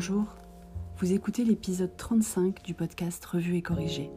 Bonjour, 0.00 0.24
vous 0.96 1.12
écoutez 1.12 1.44
l'épisode 1.44 1.94
35 1.94 2.62
du 2.62 2.72
podcast 2.72 3.22
Revue 3.22 3.56
et 3.56 3.60
corrigé. 3.60 4.10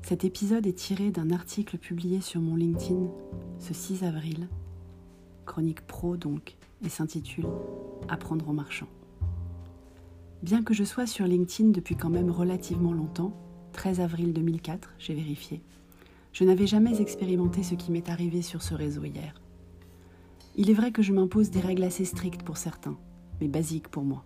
Cet 0.00 0.24
épisode 0.24 0.66
est 0.66 0.72
tiré 0.72 1.10
d'un 1.10 1.28
article 1.32 1.76
publié 1.76 2.22
sur 2.22 2.40
mon 2.40 2.56
LinkedIn 2.56 3.10
ce 3.58 3.74
6 3.74 4.04
avril, 4.04 4.48
chronique 5.44 5.86
pro 5.86 6.16
donc, 6.16 6.56
et 6.82 6.88
s'intitule 6.88 7.44
Apprendre 8.08 8.48
en 8.48 8.54
marchant. 8.54 8.88
Bien 10.42 10.62
que 10.62 10.72
je 10.72 10.84
sois 10.84 11.06
sur 11.06 11.26
LinkedIn 11.26 11.68
depuis 11.68 11.96
quand 11.96 12.08
même 12.08 12.30
relativement 12.30 12.94
longtemps, 12.94 13.36
13 13.74 14.00
avril 14.00 14.32
2004, 14.32 14.94
j'ai 14.98 15.12
vérifié, 15.12 15.60
je 16.32 16.44
n'avais 16.44 16.66
jamais 16.66 17.02
expérimenté 17.02 17.62
ce 17.62 17.74
qui 17.74 17.92
m'est 17.92 18.08
arrivé 18.08 18.40
sur 18.40 18.62
ce 18.62 18.72
réseau 18.72 19.04
hier. 19.04 19.34
Il 20.56 20.70
est 20.70 20.74
vrai 20.74 20.90
que 20.90 21.02
je 21.02 21.12
m'impose 21.12 21.50
des 21.50 21.60
règles 21.60 21.84
assez 21.84 22.06
strictes 22.06 22.44
pour 22.44 22.56
certains, 22.56 22.96
mais 23.42 23.48
basiques 23.48 23.88
pour 23.88 24.04
moi. 24.04 24.24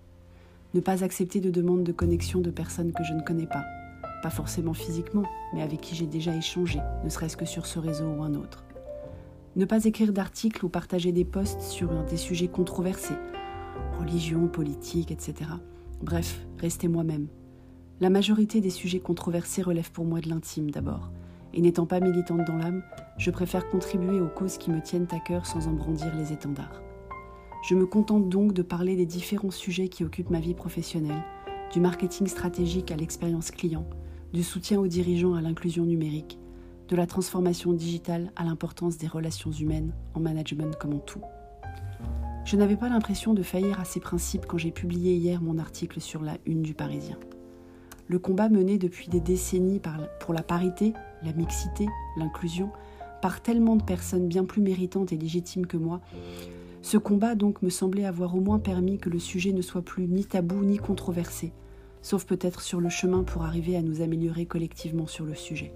Ne 0.75 0.81
pas 0.81 1.03
accepter 1.03 1.41
de 1.41 1.51
demandes 1.51 1.85
de 1.85 1.93
connexion 1.93 2.41
de 2.41 2.51
personnes 2.51 2.93
que 2.93 3.03
je 3.03 3.15
ne 3.15 3.23
connais 3.23 3.47
pas, 3.47 3.65
pas 4.23 4.29
forcément 4.29 4.75
physiquement, 4.75 5.25
mais 5.55 5.63
avec 5.63 5.81
qui 5.81 5.95
j'ai 5.95 6.07
déjà 6.07 6.37
échangé, 6.37 6.81
ne 7.03 7.09
serait-ce 7.09 7.39
que 7.39 7.47
sur 7.47 7.65
ce 7.65 7.79
réseau 7.79 8.07
ou 8.07 8.23
un 8.23 8.35
autre. 8.35 8.65
Ne 9.57 9.65
pas 9.65 9.87
écrire 9.87 10.13
d'articles 10.13 10.67
ou 10.67 10.69
partager 10.69 11.13
des 11.13 11.25
posts 11.25 11.63
sur 11.63 11.89
des 12.05 12.19
sujets 12.19 12.49
controversés, 12.49 13.15
religion, 13.99 14.49
politique, 14.49 15.11
etc. 15.11 15.51
Bref, 16.03 16.47
rester 16.59 16.89
moi-même. 16.89 17.29
La 18.01 18.11
majorité 18.11 18.61
des 18.61 18.69
sujets 18.69 19.01
controversés 19.01 19.63
relèvent 19.63 19.93
pour 19.93 20.05
moi 20.05 20.21
de 20.21 20.29
l'intime 20.29 20.71
d'abord, 20.71 21.11
et 21.55 21.63
n'étant 21.63 21.87
pas 21.87 22.01
militante 22.01 22.47
dans 22.47 22.59
l'âme, 22.59 22.83
je 23.17 23.31
préfère 23.31 23.67
contribuer 23.71 24.21
aux 24.21 24.29
causes 24.29 24.59
qui 24.59 24.71
me 24.71 24.83
tiennent 24.83 25.09
à 25.11 25.21
cœur 25.21 25.47
sans 25.47 25.69
en 25.69 25.73
brandir 25.73 26.15
les 26.15 26.35
étendards. 26.35 26.83
Je 27.69 27.75
me 27.75 27.85
contente 27.85 28.29
donc 28.29 28.53
de 28.53 28.63
parler 28.63 28.95
des 28.95 29.07
différents 29.07 29.51
sujets 29.51 29.89
qui 29.89 30.05
occupent 30.05 30.31
ma 30.31 30.39
vie 30.39 30.55
professionnelle, 30.55 31.25
du 31.73 31.81
marketing 31.81 32.29
stratégique 32.29 32.93
à 32.93 32.97
l'expérience 32.97 33.51
client, 33.51 33.85
du 34.33 34.45
soutien 34.45 34.79
aux 34.79 34.87
dirigeants 34.87 35.35
à 35.35 35.41
l'inclusion 35.41 35.85
numérique, 35.85 36.39
de 36.89 36.95
la 36.95 37.09
transformation 37.09 37.73
digitale 37.73 38.31
à 38.37 38.45
l'importance 38.45 38.99
des 38.99 39.09
relations 39.09 39.51
humaines 39.51 39.93
en 40.15 40.21
management 40.21 40.77
comme 40.79 40.95
en 40.95 41.01
tout. 41.01 41.23
Je 42.45 42.55
n'avais 42.55 42.77
pas 42.77 42.89
l'impression 42.89 43.35
de 43.35 43.43
faillir 43.43 43.81
à 43.81 43.85
ces 43.85 43.99
principes 43.99 44.47
quand 44.47 44.59
j'ai 44.59 44.71
publié 44.71 45.17
hier 45.17 45.43
mon 45.43 45.59
article 45.59 46.01
sur 46.01 46.23
la 46.23 46.39
une 46.47 46.63
du 46.63 46.73
Parisien. 46.73 47.19
Le 48.07 48.21
combat 48.21 48.49
mené 48.49 48.79
depuis 48.79 49.09
des 49.09 49.19
décennies 49.19 49.81
pour 50.21 50.35
la 50.35 50.45
parité, 50.45 50.93
la 51.25 51.33
mixité, 51.33 51.89
l'inclusion, 52.17 52.71
par 53.21 53.43
tellement 53.43 53.75
de 53.75 53.83
personnes 53.83 54.29
bien 54.29 54.45
plus 54.45 54.63
méritantes 54.63 55.13
et 55.13 55.17
légitimes 55.17 55.67
que 55.67 55.77
moi, 55.77 56.01
ce 56.87 56.99
combat 56.99 57.35
donc 57.35 57.63
me 57.63 57.69
semblait 57.69 58.05
avoir 58.05 58.37
au 58.37 58.41
moins 58.41 58.61
permis 58.61 58.99
que 58.99 59.11
le 59.11 59.19
sujet 59.19 59.53
ne 59.53 59.61
soit 59.61 59.83
plus 59.83 60.07
ni 60.07 60.25
tabou 60.25 60.63
ni 60.63 60.77
controversé, 60.77 61.53
sauf 62.01 62.25
peut-être 62.25 62.63
sur 62.63 62.81
le 62.81 62.89
chemin 62.91 63.25
pour 63.25 63.43
arriver 63.43 63.77
à 63.77 63.83
nous 63.83 64.03
améliorer 64.03 64.47
collectivement 64.47 65.09
sur 65.09 65.25
le 65.25 65.35
sujet. 65.35 65.75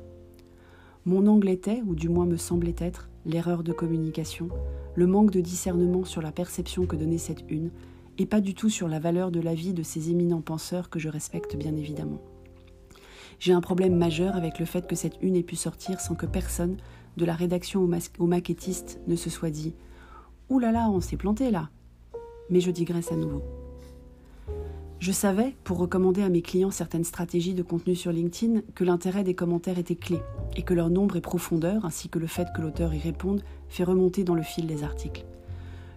Mon 1.06 1.26
angle 1.26 1.48
était, 1.48 1.82
ou 1.84 1.96
du 1.96 2.08
moins 2.08 2.26
me 2.26 2.36
semblait 2.36 2.76
être, 2.78 3.10
l'erreur 3.26 3.64
de 3.64 3.72
communication, 3.72 4.50
le 4.94 5.08
manque 5.08 5.32
de 5.32 5.40
discernement 5.40 6.04
sur 6.04 6.22
la 6.22 6.30
perception 6.30 6.86
que 6.86 6.94
donnait 6.94 7.18
cette 7.18 7.42
une, 7.50 7.72
et 8.18 8.26
pas 8.26 8.40
du 8.40 8.54
tout 8.54 8.70
sur 8.70 8.86
la 8.86 9.00
valeur 9.00 9.32
de 9.32 9.40
la 9.40 9.54
vie 9.54 9.72
de 9.72 9.82
ces 9.82 10.10
éminents 10.10 10.42
penseurs 10.42 10.90
que 10.90 11.00
je 11.00 11.08
respecte 11.08 11.56
bien 11.56 11.74
évidemment. 11.76 12.22
J'ai 13.40 13.52
un 13.52 13.60
problème 13.60 13.96
majeur 13.96 14.36
avec 14.36 14.60
le 14.60 14.64
fait 14.64 14.86
que 14.86 14.94
cette 14.94 15.20
une 15.22 15.34
ait 15.34 15.42
pu 15.42 15.56
sortir 15.56 16.00
sans 16.00 16.14
que 16.14 16.26
personne, 16.26 16.76
de 17.16 17.24
la 17.24 17.34
rédaction 17.34 17.82
au, 17.82 18.26
maquettiste, 18.26 19.00
ne 19.08 19.16
se 19.16 19.28
soit 19.28 19.50
dit 19.50 19.74
Ouh 20.50 20.58
là 20.58 20.72
là, 20.72 20.90
on 20.90 21.00
s'est 21.00 21.16
planté 21.16 21.52
là. 21.52 21.70
Mais 22.50 22.60
je 22.60 22.72
digresse 22.72 23.12
à 23.12 23.16
nouveau. 23.16 23.42
Je 24.98 25.12
savais, 25.12 25.54
pour 25.62 25.78
recommander 25.78 26.22
à 26.22 26.28
mes 26.28 26.42
clients 26.42 26.72
certaines 26.72 27.04
stratégies 27.04 27.54
de 27.54 27.62
contenu 27.62 27.94
sur 27.94 28.10
LinkedIn, 28.10 28.62
que 28.74 28.82
l'intérêt 28.82 29.22
des 29.22 29.34
commentaires 29.34 29.78
était 29.78 29.94
clé 29.94 30.18
et 30.56 30.62
que 30.62 30.74
leur 30.74 30.90
nombre 30.90 31.14
et 31.14 31.20
profondeur, 31.20 31.84
ainsi 31.84 32.08
que 32.08 32.18
le 32.18 32.26
fait 32.26 32.48
que 32.54 32.60
l'auteur 32.60 32.92
y 32.92 32.98
réponde, 32.98 33.42
fait 33.68 33.84
remonter 33.84 34.24
dans 34.24 34.34
le 34.34 34.42
fil 34.42 34.66
des 34.66 34.82
articles. 34.82 35.24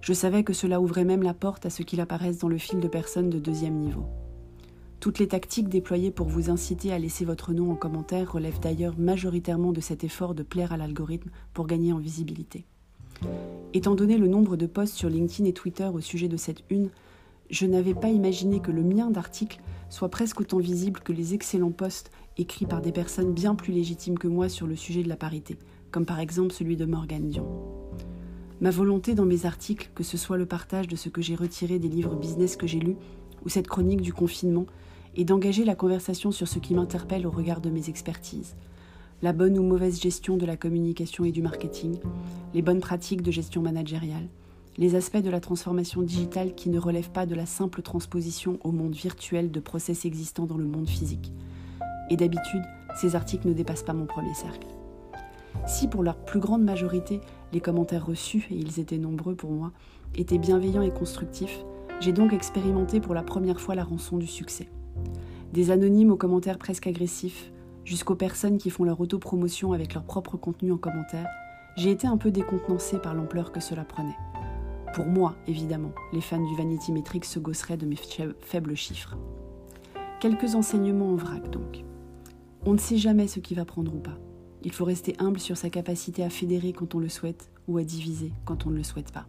Je 0.01 0.13
savais 0.13 0.43
que 0.43 0.53
cela 0.53 0.79
ouvrait 0.79 1.03
même 1.03 1.23
la 1.23 1.33
porte 1.33 1.65
à 1.65 1.71
ce 1.71 1.81
qu'il 1.81 1.99
apparaisse 1.99 2.37
dans 2.37 2.47
le 2.47 2.59
fil 2.59 2.79
de 2.79 2.87
personnes 2.87 3.31
de 3.31 3.39
deuxième 3.39 3.79
niveau. 3.79 4.05
Toutes 4.99 5.17
les 5.17 5.27
tactiques 5.27 5.67
déployées 5.67 6.11
pour 6.11 6.27
vous 6.27 6.51
inciter 6.51 6.93
à 6.93 6.99
laisser 6.99 7.25
votre 7.25 7.53
nom 7.53 7.71
en 7.71 7.75
commentaire 7.75 8.31
relèvent 8.31 8.59
d'ailleurs 8.59 8.97
majoritairement 8.99 9.71
de 9.71 9.81
cet 9.81 10.03
effort 10.03 10.35
de 10.35 10.43
plaire 10.43 10.71
à 10.71 10.77
l'algorithme 10.77 11.31
pour 11.53 11.65
gagner 11.65 11.91
en 11.91 11.97
visibilité. 11.97 12.67
Étant 13.73 13.95
donné 13.95 14.17
le 14.17 14.27
nombre 14.27 14.55
de 14.55 14.65
posts 14.65 14.95
sur 14.95 15.09
LinkedIn 15.09 15.49
et 15.49 15.53
Twitter 15.53 15.89
au 15.91 15.99
sujet 15.99 16.27
de 16.27 16.37
cette 16.37 16.63
une, 16.69 16.89
je 17.49 17.65
n'avais 17.65 17.93
pas 17.93 18.09
imaginé 18.09 18.59
que 18.59 18.71
le 18.71 18.83
mien 18.83 19.09
d'article 19.09 19.59
soit 19.89 20.09
presque 20.09 20.39
autant 20.39 20.57
visible 20.57 21.01
que 21.01 21.13
les 21.13 21.33
excellents 21.33 21.71
posts 21.71 22.11
écrits 22.37 22.65
par 22.65 22.81
des 22.81 22.91
personnes 22.91 23.33
bien 23.33 23.55
plus 23.55 23.73
légitimes 23.73 24.17
que 24.17 24.27
moi 24.27 24.49
sur 24.49 24.67
le 24.67 24.75
sujet 24.75 25.03
de 25.03 25.09
la 25.09 25.15
parité, 25.15 25.57
comme 25.91 26.05
par 26.05 26.19
exemple 26.19 26.53
celui 26.53 26.77
de 26.77 26.85
Morgan 26.85 27.27
Dion. 27.27 27.47
Ma 28.61 28.71
volonté 28.71 29.13
dans 29.13 29.25
mes 29.25 29.45
articles, 29.45 29.91
que 29.93 30.03
ce 30.03 30.17
soit 30.17 30.37
le 30.37 30.45
partage 30.45 30.87
de 30.87 30.95
ce 30.95 31.09
que 31.09 31.21
j'ai 31.21 31.35
retiré 31.35 31.79
des 31.79 31.89
livres 31.89 32.15
business 32.15 32.55
que 32.55 32.67
j'ai 32.67 32.79
lus, 32.79 32.97
ou 33.45 33.49
cette 33.49 33.67
chronique 33.67 34.01
du 34.01 34.13
confinement, 34.13 34.65
est 35.15 35.25
d'engager 35.25 35.65
la 35.65 35.75
conversation 35.75 36.31
sur 36.31 36.47
ce 36.47 36.59
qui 36.59 36.73
m'interpelle 36.73 37.27
au 37.27 37.31
regard 37.31 37.61
de 37.61 37.69
mes 37.69 37.89
expertises, 37.89 38.55
la 39.23 39.31
bonne 39.31 39.57
ou 39.57 39.63
mauvaise 39.63 40.01
gestion 40.01 40.35
de 40.35 40.45
la 40.45 40.57
communication 40.57 41.23
et 41.23 41.31
du 41.31 41.41
marketing, 41.41 41.97
les 42.53 42.61
bonnes 42.61 42.81
pratiques 42.81 43.21
de 43.21 43.31
gestion 43.31 43.61
managériale, 43.61 44.27
les 44.77 44.95
aspects 44.95 45.23
de 45.23 45.29
la 45.29 45.39
transformation 45.39 46.01
digitale 46.01 46.55
qui 46.55 46.69
ne 46.69 46.77
relèvent 46.77 47.09
pas 47.09 47.25
de 47.25 47.33
la 47.33 47.45
simple 47.45 47.81
transposition 47.83 48.59
au 48.65 48.73
monde 48.73 48.93
virtuel 48.93 49.49
de 49.49 49.61
process 49.61 50.03
existants 50.03 50.45
dans 50.45 50.57
le 50.57 50.65
monde 50.65 50.89
physique. 50.89 51.31
Et 52.09 52.17
d'habitude, 52.17 52.63
ces 52.99 53.15
articles 53.15 53.47
ne 53.47 53.53
dépassent 53.53 53.83
pas 53.83 53.93
mon 53.93 54.07
premier 54.07 54.33
cercle. 54.33 54.67
Si 55.67 55.87
pour 55.87 56.03
leur 56.03 56.17
plus 56.17 56.41
grande 56.41 56.63
majorité, 56.65 57.21
les 57.53 57.61
commentaires 57.61 58.05
reçus, 58.05 58.45
et 58.51 58.55
ils 58.55 58.81
étaient 58.81 58.97
nombreux 58.97 59.35
pour 59.35 59.51
moi, 59.51 59.71
étaient 60.15 60.37
bienveillants 60.37 60.81
et 60.81 60.91
constructifs, 60.91 61.63
j'ai 62.01 62.11
donc 62.11 62.33
expérimenté 62.33 62.99
pour 62.99 63.13
la 63.13 63.23
première 63.23 63.61
fois 63.61 63.73
la 63.73 63.85
rançon 63.85 64.17
du 64.17 64.27
succès. 64.27 64.67
Des 65.53 65.71
anonymes 65.71 66.11
aux 66.11 66.17
commentaires 66.17 66.57
presque 66.57 66.87
agressifs, 66.87 67.52
jusqu'aux 67.85 68.15
personnes 68.15 68.57
qui 68.57 68.69
font 68.69 68.83
leur 68.83 68.99
autopromotion 68.99 69.73
avec 69.73 69.93
leur 69.93 70.03
propre 70.03 70.37
contenu 70.37 70.71
en 70.71 70.77
commentaire, 70.77 71.27
j'ai 71.75 71.91
été 71.91 72.07
un 72.07 72.17
peu 72.17 72.31
décontenancée 72.31 72.99
par 72.99 73.13
l'ampleur 73.13 73.51
que 73.51 73.59
cela 73.59 73.83
prenait. 73.83 74.17
Pour 74.93 75.05
moi, 75.05 75.35
évidemment, 75.47 75.91
les 76.11 76.21
fans 76.21 76.43
du 76.43 76.55
Vanity 76.55 76.91
Metrics 76.91 77.25
se 77.25 77.39
gosseraient 77.39 77.77
de 77.77 77.87
mes 77.87 77.97
faibles 78.41 78.75
chiffres. 78.75 79.17
Quelques 80.19 80.55
enseignements 80.55 81.11
en 81.11 81.15
vrac 81.15 81.49
donc. 81.49 81.83
On 82.65 82.73
ne 82.73 82.77
sait 82.77 82.97
jamais 82.97 83.27
ce 83.27 83.39
qui 83.39 83.55
va 83.55 83.65
prendre 83.65 83.93
ou 83.93 83.99
pas. 83.99 84.17
Il 84.61 84.71
faut 84.71 84.85
rester 84.85 85.15
humble 85.19 85.39
sur 85.39 85.57
sa 85.57 85.69
capacité 85.69 86.23
à 86.23 86.29
fédérer 86.29 86.71
quand 86.71 86.95
on 86.95 86.99
le 86.99 87.09
souhaite 87.09 87.49
ou 87.67 87.77
à 87.77 87.83
diviser 87.83 88.31
quand 88.45 88.65
on 88.65 88.69
ne 88.69 88.77
le 88.77 88.83
souhaite 88.83 89.11
pas. 89.11 89.25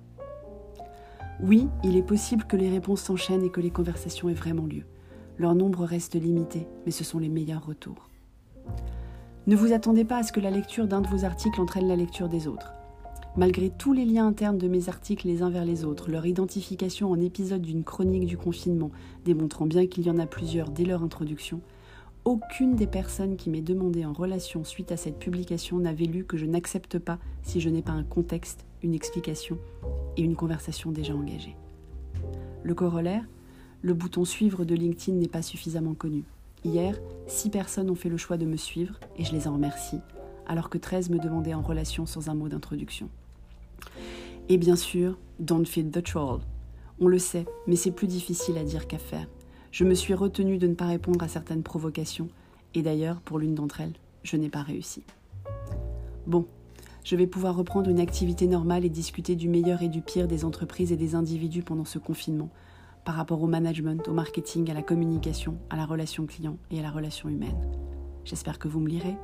Oui, 1.42 1.66
il 1.82 1.96
est 1.96 2.02
possible 2.02 2.44
que 2.44 2.56
les 2.56 2.70
réponses 2.70 3.02
s'enchaînent 3.02 3.42
et 3.42 3.50
que 3.50 3.60
les 3.60 3.70
conversations 3.70 4.28
aient 4.28 4.34
vraiment 4.34 4.66
lieu. 4.66 4.84
Leur 5.36 5.56
nombre 5.56 5.84
reste 5.84 6.14
limité, 6.14 6.68
mais 6.86 6.92
ce 6.92 7.02
sont 7.02 7.18
les 7.18 7.28
meilleurs 7.28 7.66
retours. 7.66 8.08
Ne 9.46 9.56
vous 9.56 9.72
attendez 9.72 10.04
pas 10.04 10.18
à 10.18 10.22
ce 10.22 10.32
que 10.32 10.40
la 10.40 10.50
lecture 10.50 10.86
d'un 10.86 11.00
de 11.00 11.08
vos 11.08 11.24
articles 11.24 11.60
entraîne 11.60 11.86
la 11.86 11.96
lecture 11.96 12.28
des 12.28 12.48
autres. 12.48 12.72
Malgré 13.36 13.68
tous 13.68 13.92
les 13.92 14.04
liens 14.04 14.28
internes 14.28 14.58
de 14.58 14.68
mes 14.68 14.88
articles 14.88 15.26
les 15.26 15.42
uns 15.42 15.50
vers 15.50 15.64
les 15.64 15.84
autres, 15.84 16.08
leur 16.08 16.24
identification 16.24 17.10
en 17.10 17.20
épisode 17.20 17.62
d'une 17.62 17.82
chronique 17.82 18.26
du 18.26 18.38
confinement, 18.38 18.92
démontrant 19.24 19.66
bien 19.66 19.86
qu'il 19.86 20.06
y 20.06 20.10
en 20.10 20.18
a 20.18 20.26
plusieurs 20.26 20.70
dès 20.70 20.84
leur 20.84 21.02
introduction, 21.02 21.60
aucune 22.24 22.74
des 22.74 22.86
personnes 22.86 23.36
qui 23.36 23.50
m'est 23.50 23.60
demandé 23.60 24.06
en 24.06 24.12
relation 24.12 24.64
suite 24.64 24.92
à 24.92 24.96
cette 24.96 25.18
publication 25.18 25.78
n'avait 25.78 26.06
lu 26.06 26.24
que 26.24 26.36
je 26.36 26.46
n'accepte 26.46 26.98
pas 26.98 27.18
si 27.42 27.60
je 27.60 27.68
n'ai 27.68 27.82
pas 27.82 27.92
un 27.92 28.04
contexte, 28.04 28.64
une 28.82 28.94
explication 28.94 29.58
et 30.16 30.22
une 30.22 30.36
conversation 30.36 30.90
déjà 30.90 31.14
engagée. 31.14 31.56
Le 32.62 32.74
corollaire, 32.74 33.28
le 33.82 33.92
bouton 33.92 34.24
suivre 34.24 34.64
de 34.64 34.74
LinkedIn 34.74 35.18
n'est 35.18 35.28
pas 35.28 35.42
suffisamment 35.42 35.94
connu. 35.94 36.24
Hier, 36.64 36.98
six 37.26 37.50
personnes 37.50 37.90
ont 37.90 37.94
fait 37.94 38.08
le 38.08 38.16
choix 38.16 38.38
de 38.38 38.46
me 38.46 38.56
suivre 38.56 38.98
et 39.18 39.24
je 39.24 39.32
les 39.32 39.46
en 39.46 39.52
remercie, 39.52 40.00
alors 40.46 40.70
que 40.70 40.78
13 40.78 41.10
me 41.10 41.18
demandaient 41.18 41.52
en 41.52 41.60
relation 41.60 42.06
sans 42.06 42.30
un 42.30 42.34
mot 42.34 42.48
d'introduction. 42.48 43.10
Et 44.48 44.56
bien 44.56 44.76
sûr, 44.76 45.18
don't 45.38 45.66
feed 45.66 45.90
the 45.90 46.02
troll. 46.02 46.40
On 47.00 47.06
le 47.06 47.18
sait, 47.18 47.44
mais 47.66 47.76
c'est 47.76 47.90
plus 47.90 48.06
difficile 48.06 48.56
à 48.56 48.64
dire 48.64 48.86
qu'à 48.86 48.98
faire. 48.98 49.28
Je 49.72 49.84
me 49.84 49.94
suis 49.94 50.14
retenue 50.14 50.56
de 50.56 50.66
ne 50.66 50.74
pas 50.74 50.86
répondre 50.86 51.22
à 51.22 51.28
certaines 51.28 51.62
provocations, 51.62 52.28
et 52.74 52.82
d'ailleurs, 52.82 53.20
pour 53.20 53.38
l'une 53.38 53.54
d'entre 53.54 53.80
elles, 53.82 53.94
je 54.22 54.36
n'ai 54.36 54.48
pas 54.48 54.62
réussi. 54.62 55.02
Bon, 56.26 56.46
je 57.04 57.16
vais 57.16 57.26
pouvoir 57.26 57.56
reprendre 57.56 57.90
une 57.90 58.00
activité 58.00 58.46
normale 58.46 58.86
et 58.86 58.90
discuter 58.90 59.36
du 59.36 59.50
meilleur 59.50 59.82
et 59.82 59.88
du 59.88 60.00
pire 60.00 60.28
des 60.28 60.46
entreprises 60.46 60.92
et 60.92 60.96
des 60.96 61.14
individus 61.14 61.62
pendant 61.62 61.84
ce 61.84 61.98
confinement, 61.98 62.48
par 63.04 63.14
rapport 63.14 63.42
au 63.42 63.46
management, 63.46 64.08
au 64.08 64.12
marketing, 64.12 64.70
à 64.70 64.74
la 64.74 64.82
communication, 64.82 65.58
à 65.70 65.76
la 65.76 65.86
relation 65.86 66.26
client 66.26 66.56
et 66.70 66.78
à 66.78 66.82
la 66.82 66.90
relation 66.90 67.28
humaine. 67.28 67.70
J'espère 68.24 68.58
que 68.58 68.68
vous 68.68 68.80
me 68.80 68.88
lirez 68.88 69.16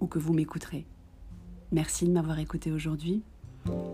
ou 0.00 0.06
que 0.06 0.18
vous 0.18 0.32
m'écouterez. 0.32 0.86
Merci 1.70 2.06
de 2.06 2.12
m'avoir 2.12 2.38
écouté 2.38 2.72
aujourd'hui. 2.72 3.22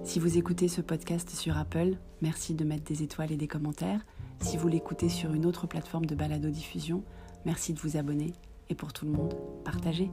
Si 0.04 0.18
vous 0.18 0.38
écoutez 0.38 0.68
ce 0.68 0.80
podcast 0.80 1.30
sur 1.30 1.56
Apple, 1.58 1.96
merci 2.22 2.54
de 2.54 2.64
mettre 2.64 2.84
des 2.84 3.02
étoiles 3.02 3.32
et 3.32 3.36
des 3.36 3.48
commentaires. 3.48 4.04
Si 4.40 4.56
vous 4.56 4.68
l'écoutez 4.68 5.08
sur 5.08 5.34
une 5.34 5.46
autre 5.46 5.66
plateforme 5.66 6.06
de 6.06 6.14
balado-diffusion, 6.14 7.02
merci 7.44 7.72
de 7.72 7.80
vous 7.80 7.96
abonner 7.96 8.32
et 8.68 8.74
pour 8.74 8.92
tout 8.92 9.04
le 9.04 9.12
monde, 9.12 9.34
partagez. 9.64 10.10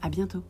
À 0.00 0.08
bientôt. 0.08 0.42